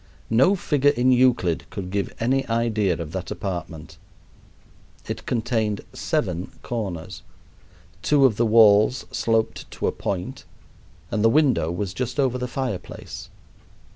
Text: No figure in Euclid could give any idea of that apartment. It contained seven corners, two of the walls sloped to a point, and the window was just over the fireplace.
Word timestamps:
No 0.31 0.55
figure 0.55 0.89
in 0.89 1.11
Euclid 1.11 1.69
could 1.69 1.91
give 1.91 2.11
any 2.19 2.43
idea 2.47 2.95
of 2.99 3.11
that 3.11 3.29
apartment. 3.29 3.99
It 5.07 5.27
contained 5.27 5.81
seven 5.93 6.51
corners, 6.63 7.21
two 8.01 8.25
of 8.25 8.35
the 8.35 8.45
walls 8.47 9.05
sloped 9.11 9.69
to 9.69 9.85
a 9.85 9.91
point, 9.91 10.43
and 11.11 11.23
the 11.23 11.29
window 11.29 11.69
was 11.71 11.93
just 11.93 12.19
over 12.19 12.39
the 12.39 12.47
fireplace. 12.47 13.29